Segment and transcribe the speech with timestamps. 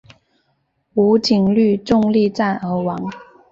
[0.95, 2.99] 吴瑾率众力战而亡。